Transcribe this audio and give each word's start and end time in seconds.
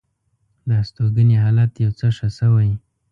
د 0.67 0.69
هستوګنې 0.79 1.35
حالت 1.43 1.71
یو 1.83 1.91
څه 1.99 2.07
ښه 2.17 2.27
شوی. 2.37 2.71